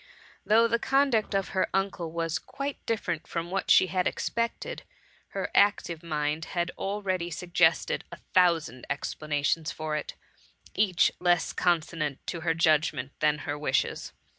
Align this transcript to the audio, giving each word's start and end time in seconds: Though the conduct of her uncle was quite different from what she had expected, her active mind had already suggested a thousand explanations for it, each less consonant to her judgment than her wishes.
Though 0.43 0.67
the 0.67 0.79
conduct 0.79 1.35
of 1.35 1.49
her 1.49 1.69
uncle 1.75 2.11
was 2.11 2.39
quite 2.39 2.83
different 2.87 3.27
from 3.27 3.51
what 3.51 3.69
she 3.69 3.85
had 3.85 4.07
expected, 4.07 4.81
her 5.27 5.51
active 5.53 6.01
mind 6.01 6.45
had 6.57 6.71
already 6.75 7.29
suggested 7.29 8.03
a 8.11 8.17
thousand 8.33 8.87
explanations 8.89 9.71
for 9.71 9.95
it, 9.95 10.15
each 10.73 11.11
less 11.19 11.53
consonant 11.53 12.17
to 12.25 12.39
her 12.41 12.55
judgment 12.55 13.11
than 13.19 13.37
her 13.45 13.59
wishes. 13.59 14.11